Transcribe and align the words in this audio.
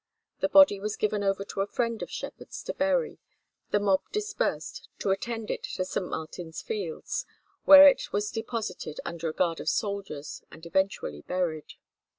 The 0.39 0.49
body 0.49 0.79
was 0.79 0.95
given 0.95 1.23
over 1.23 1.43
to 1.45 1.61
a 1.61 1.67
friend 1.67 2.01
of 2.01 2.09
Sheppard's 2.09 2.63
to 2.63 2.73
bury, 2.73 3.19
the 3.69 3.79
mob 3.79 4.01
dispersed 4.11 4.87
to 4.97 5.11
attend 5.11 5.51
it 5.51 5.61
to 5.75 5.85
St. 5.85 6.09
Martin's 6.09 6.59
Fields, 6.59 7.23
where 7.65 7.87
it 7.87 8.11
was 8.11 8.31
deposited 8.31 8.99
under 9.05 9.29
a 9.29 9.33
guard 9.33 9.59
of 9.59 9.69
soldiers 9.69 10.41
and 10.49 10.65
eventually 10.65 11.21
buried. 11.21 11.73